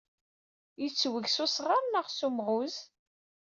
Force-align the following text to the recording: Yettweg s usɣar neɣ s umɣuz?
Yettweg 0.83 1.25
s 1.35 1.37
usɣar 1.43 1.83
neɣ 1.87 2.07
s 2.09 2.19
umɣuz? 2.27 2.75